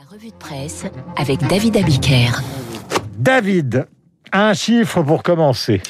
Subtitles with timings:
[0.00, 0.84] La revue de presse
[1.16, 2.30] avec David Abiker.
[3.18, 3.86] David,
[4.32, 5.82] un chiffre pour commencer.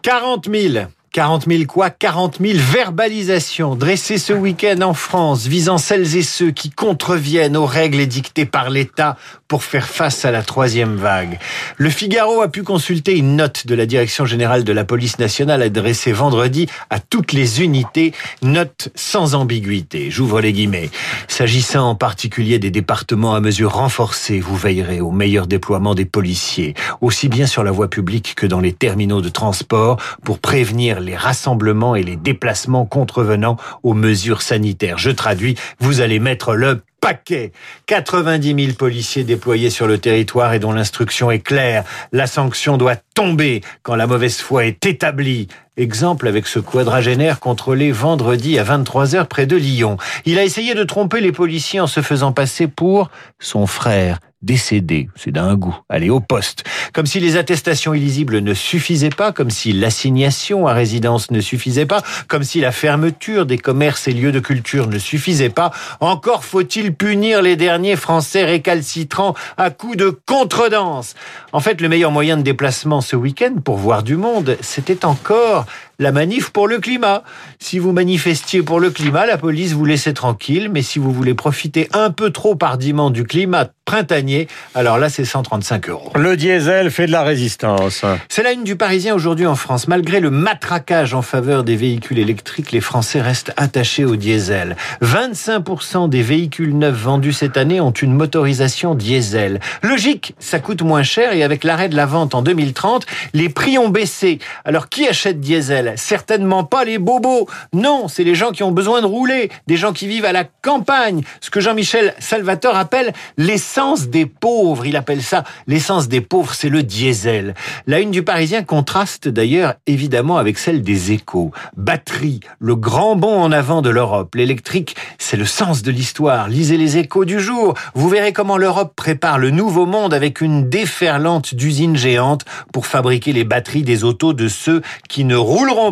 [0.00, 1.90] 40 000 40 000 quoi?
[1.90, 7.66] 40 000 verbalisations dressées ce week-end en France visant celles et ceux qui contreviennent aux
[7.66, 11.38] règles édictées par l'État pour faire face à la troisième vague.
[11.76, 15.60] Le Figaro a pu consulter une note de la Direction générale de la police nationale
[15.60, 20.10] adressée vendredi à toutes les unités, note sans ambiguïté.
[20.10, 20.88] J'ouvre les guillemets.
[21.28, 26.72] S'agissant en particulier des départements à mesure renforcée, vous veillerez au meilleur déploiement des policiers,
[27.02, 31.16] aussi bien sur la voie publique que dans les terminaux de transport, pour prévenir les
[31.16, 34.98] rassemblements et les déplacements contrevenant aux mesures sanitaires.
[34.98, 37.52] Je traduis, vous allez mettre le paquet.
[37.86, 41.84] 90 000 policiers déployés sur le territoire et dont l'instruction est claire.
[42.12, 45.48] La sanction doit tomber quand la mauvaise foi est établie.
[45.76, 49.96] Exemple avec ce quadragénaire contrôlé vendredi à 23h près de Lyon.
[50.24, 55.08] Il a essayé de tromper les policiers en se faisant passer pour son frère décédé.
[55.16, 55.76] C'est d'un goût.
[55.88, 56.64] Allez, au poste.
[56.92, 61.86] Comme si les attestations illisibles ne suffisaient pas, comme si l'assignation à résidence ne suffisait
[61.86, 65.70] pas, comme si la fermeture des commerces et lieux de culture ne suffisait pas.
[66.00, 71.14] Encore faut-il punir les derniers Français récalcitrants à coups de contredanse.
[71.52, 75.66] En fait, le meilleur moyen de déplacement ce week-end pour voir du monde, c'était encore
[76.02, 77.22] la manif pour le climat.
[77.58, 81.34] Si vous manifestiez pour le climat, la police vous laissait tranquille, mais si vous voulez
[81.34, 86.12] profiter un peu trop hardiment du climat printanier, alors là c'est 135 euros.
[86.14, 88.04] Le diesel fait de la résistance.
[88.28, 89.88] C'est la une du Parisien aujourd'hui en France.
[89.88, 94.76] Malgré le matraquage en faveur des véhicules électriques, les Français restent attachés au diesel.
[95.02, 99.60] 25% des véhicules neufs vendus cette année ont une motorisation diesel.
[99.82, 103.78] Logique, ça coûte moins cher et avec l'arrêt de la vente en 2030, les prix
[103.78, 104.38] ont baissé.
[104.64, 105.91] Alors qui achète diesel?
[105.96, 107.48] Certainement pas les bobos.
[107.72, 110.44] Non, c'est les gens qui ont besoin de rouler, des gens qui vivent à la
[110.44, 111.22] campagne.
[111.40, 114.86] Ce que Jean-Michel Salvatore appelle l'essence des pauvres.
[114.86, 117.54] Il appelle ça l'essence des pauvres, c'est le diesel.
[117.86, 121.50] La une du Parisien contraste d'ailleurs évidemment avec celle des échos.
[121.76, 124.34] Batterie, le grand bond en avant de l'Europe.
[124.34, 126.48] L'électrique, c'est le sens de l'histoire.
[126.48, 127.74] Lisez les échos du jour.
[127.94, 133.32] Vous verrez comment l'Europe prépare le nouveau monde avec une déferlante d'usines géantes pour fabriquer
[133.32, 135.36] les batteries des autos de ceux qui ne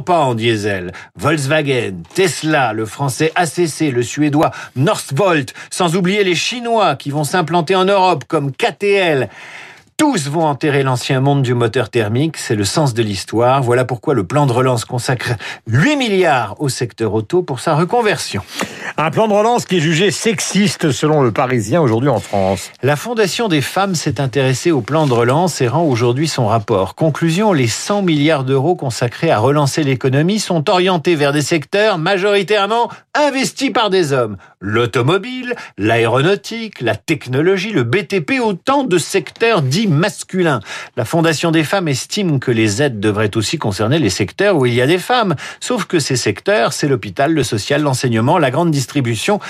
[0.04, 0.92] pas en diesel.
[1.16, 7.74] Volkswagen, Tesla, le français ACC, le suédois Northvolt, sans oublier les Chinois qui vont s'implanter
[7.74, 9.28] en Europe comme KTL.
[10.00, 13.62] Tous vont enterrer l'ancien monde du moteur thermique, c'est le sens de l'histoire.
[13.62, 15.34] Voilà pourquoi le plan de relance consacre
[15.66, 18.42] 8 milliards au secteur auto pour sa reconversion.
[18.96, 22.70] Un plan de relance qui est jugé sexiste selon le Parisien aujourd'hui en France.
[22.82, 26.94] La Fondation des femmes s'est intéressée au plan de relance et rend aujourd'hui son rapport.
[26.94, 32.90] Conclusion, les 100 milliards d'euros consacrés à relancer l'économie sont orientés vers des secteurs majoritairement
[33.14, 34.38] investis par des hommes.
[34.60, 40.60] L'automobile, l'aéronautique, la technologie, le BTP, autant de secteurs dits masculins.
[40.96, 44.74] La Fondation des femmes estime que les aides devraient aussi concerner les secteurs où il
[44.74, 45.34] y a des femmes.
[45.60, 49.40] Sauf que ces secteurs, c'est l'hôpital, le social, l'enseignement, la grande distribution,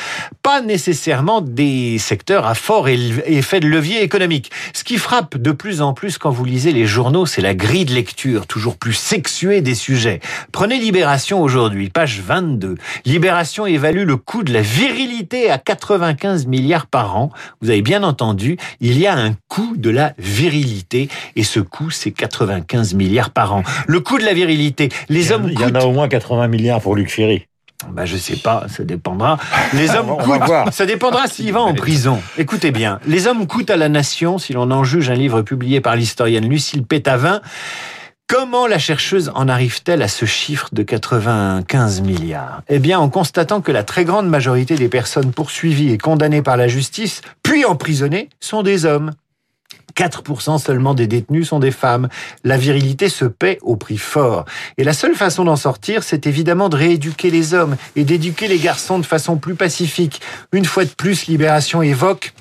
[0.42, 4.50] pas nécessairement des secteurs à fort effet de levier économique.
[4.72, 7.84] Ce qui frappe de plus en plus quand vous lisez les journaux, c'est la grille
[7.84, 10.20] de lecture, toujours plus sexuée des sujets.
[10.52, 12.76] Prenez Libération aujourd'hui, page 22.
[13.04, 17.30] Libération évalue le coût de la virilité à 95 milliards par an.
[17.60, 20.29] Vous avez bien entendu, il y a un coût de la virilité
[21.36, 23.62] et ce coût, c'est 95 milliards par an.
[23.86, 26.80] Le coût de la virilité, les hommes Il y en a au moins 80 milliards
[26.80, 27.46] pour Luc Ferry.
[27.88, 29.38] Bah, je sais pas, ça dépendra.
[29.72, 32.20] Les hommes coûtent, ça dépendra s'il va en prison.
[32.36, 35.80] Écoutez bien, les hommes coûtent à la nation, si l'on en juge un livre publié
[35.80, 37.40] par l'historienne Lucille Pétavin.
[38.28, 42.62] Comment la chercheuse en arrive-t-elle à ce chiffre de 95 milliards?
[42.68, 46.56] Eh bien, en constatant que la très grande majorité des personnes poursuivies et condamnées par
[46.56, 49.12] la justice, puis emprisonnées, sont des hommes.
[49.96, 52.08] 4% seulement des détenus sont des femmes.
[52.44, 54.44] La virilité se paie au prix fort.
[54.78, 58.58] Et la seule façon d'en sortir, c'est évidemment de rééduquer les hommes et d'éduquer les
[58.58, 60.20] garçons de façon plus pacifique.
[60.52, 62.32] Une fois de plus, Libération évoque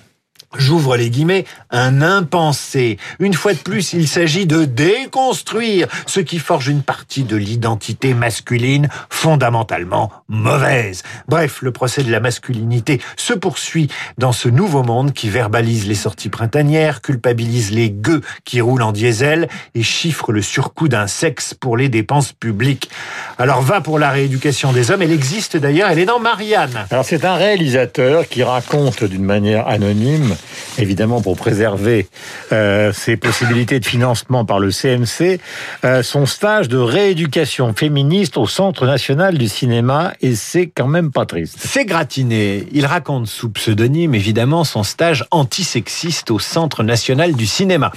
[0.57, 2.97] J'ouvre les guillemets, un impensé.
[3.19, 8.15] Une fois de plus, il s'agit de déconstruire ce qui forge une partie de l'identité
[8.15, 11.03] masculine fondamentalement mauvaise.
[11.27, 15.93] Bref, le procès de la masculinité se poursuit dans ce nouveau monde qui verbalise les
[15.93, 21.53] sorties printanières, culpabilise les gueux qui roulent en diesel et chiffre le surcoût d'un sexe
[21.53, 22.89] pour les dépenses publiques.
[23.37, 26.87] Alors va pour la rééducation des hommes, elle existe d'ailleurs, elle est dans Marianne.
[26.89, 30.35] Alors c'est un réalisateur qui raconte d'une manière anonyme
[30.77, 32.07] évidemment pour préserver
[32.51, 35.39] euh, ses possibilités de financement par le CMC,
[35.83, 41.11] euh, son stage de rééducation féministe au Centre national du cinéma et c'est quand même
[41.11, 41.57] pas triste.
[41.59, 42.67] C'est gratiné.
[42.71, 47.91] Il raconte sous pseudonyme évidemment son stage antisexiste au Centre national du cinéma.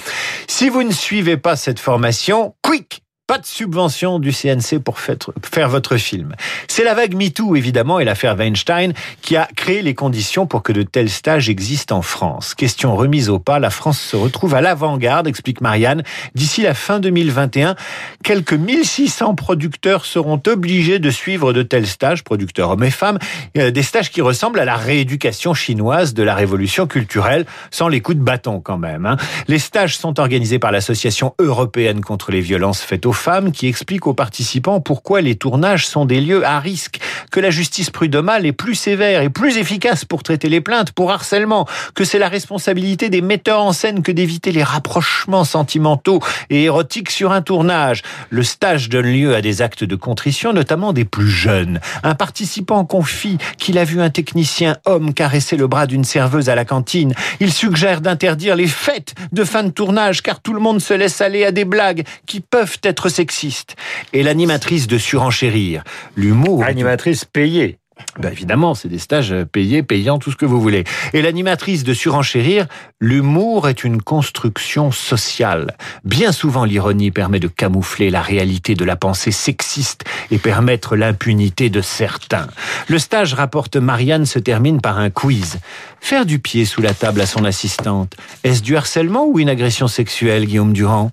[0.46, 5.70] Si vous ne suivez pas cette formation, quick pas de subvention du CNC pour faire
[5.70, 6.34] votre film.
[6.68, 8.92] C'est la vague MeToo, évidemment, et l'affaire Weinstein
[9.22, 12.54] qui a créé les conditions pour que de tels stages existent en France.
[12.54, 16.02] Question remise au pas, la France se retrouve à l'avant-garde, explique Marianne.
[16.34, 17.74] D'ici la fin 2021,
[18.22, 23.18] quelques 1600 producteurs seront obligés de suivre de tels stages, producteurs hommes et femmes,
[23.56, 28.02] euh, des stages qui ressemblent à la rééducation chinoise de la révolution culturelle, sans les
[28.02, 29.06] coups de bâton quand même.
[29.06, 29.16] Hein.
[29.48, 34.08] Les stages sont organisés par l'Association européenne contre les violences faites aux femmes qui expliquent
[34.08, 36.98] aux participants pourquoi les tournages sont des lieux à risque,
[37.30, 41.12] que la justice prud'homale est plus sévère et plus efficace pour traiter les plaintes pour
[41.12, 46.18] harcèlement, que c'est la responsabilité des metteurs en scène que d'éviter les rapprochements sentimentaux
[46.50, 48.02] et érotiques sur un tournage.
[48.30, 51.78] Le stage donne lieu à des actes de contrition, notamment des plus jeunes.
[52.02, 56.56] Un participant confie qu'il a vu un technicien homme caresser le bras d'une serveuse à
[56.56, 57.14] la cantine.
[57.38, 61.20] Il suggère d'interdire les fêtes de fin de tournage car tout le monde se laisse
[61.20, 63.76] aller à des blagues qui peuvent être sexiste.
[64.12, 65.84] Et l'animatrice de surenchérir.
[66.16, 66.64] L'humour.
[66.64, 67.78] Animatrice payée.
[68.18, 70.84] Ben évidemment, c'est des stages payés, payants, tout ce que vous voulez.
[71.12, 72.66] Et l'animatrice de surenchérir,
[73.00, 75.76] l'humour est une construction sociale.
[76.04, 81.70] Bien souvent, l'ironie permet de camoufler la réalité de la pensée sexiste et permettre l'impunité
[81.70, 82.48] de certains.
[82.88, 85.58] Le stage, rapporte Marianne, se termine par un quiz.
[86.00, 89.88] Faire du pied sous la table à son assistante, est-ce du harcèlement ou une agression
[89.88, 91.12] sexuelle, Guillaume Durand?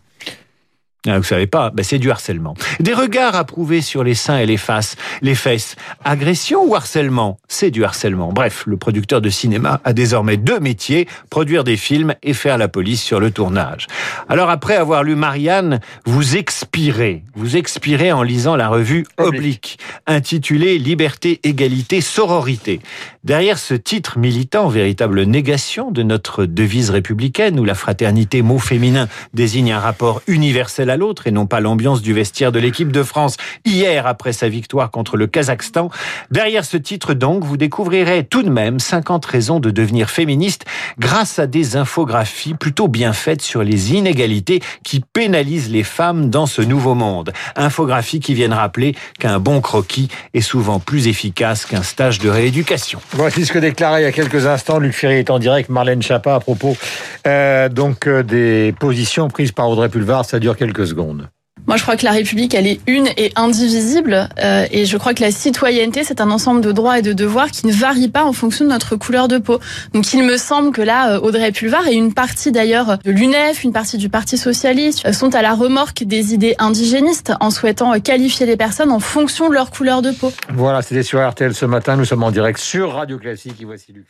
[1.07, 2.55] Ah, vous savez pas, ben c'est du harcèlement.
[2.81, 5.77] Des regards approuvés sur les seins et les faces, les fesses.
[6.03, 7.37] Agression ou harcèlement?
[7.47, 8.33] C'est du harcèlement.
[8.33, 12.67] Bref, le producteur de cinéma a désormais deux métiers, produire des films et faire la
[12.67, 13.87] police sur le tournage.
[14.27, 17.23] Alors après avoir lu Marianne, vous expirez.
[17.33, 22.81] Vous expirez en lisant la revue Oblique, intitulée Liberté, égalité, sororité.
[23.23, 29.07] Derrière ce titre militant, véritable négation de notre devise républicaine où la fraternité, mot féminin,
[29.33, 33.03] désigne un rapport universel à l'autre et non pas l'ambiance du vestiaire de l'équipe de
[33.03, 35.89] France hier après sa victoire contre le Kazakhstan.
[36.31, 40.65] Derrière ce titre donc, vous découvrirez tout de même 50 raisons de devenir féministe
[40.99, 46.45] grâce à des infographies plutôt bien faites sur les inégalités qui pénalisent les femmes dans
[46.45, 47.31] ce nouveau monde.
[47.55, 52.99] Infographies qui viennent rappeler qu'un bon croquis est souvent plus efficace qu'un stage de rééducation.
[53.11, 56.01] Voici ce que déclarait il y a quelques instants Luc Ferry est en direct, Marlène
[56.01, 56.77] Schiappa à propos
[57.27, 60.25] euh, donc euh, des positions prises par Audrey Pulvar.
[60.25, 61.29] Ça dure quelques secondes.
[61.67, 64.27] Moi, je crois que la République, elle est une et indivisible.
[64.43, 67.51] Euh, et je crois que la citoyenneté, c'est un ensemble de droits et de devoirs
[67.51, 69.59] qui ne varient pas en fonction de notre couleur de peau.
[69.93, 73.63] Donc, il me semble que là, euh, Audrey Pulvar et une partie d'ailleurs de l'UNEF,
[73.63, 77.99] une partie du Parti socialiste, euh, sont à la remorque des idées indigénistes en souhaitant
[77.99, 80.31] qualifier les personnes en fonction de leur couleur de peau.
[80.51, 81.97] Voilà, c'était sur RTL ce matin.
[81.97, 83.61] Nous sommes en direct sur Radio Classique.
[83.61, 84.07] Et voici Luc.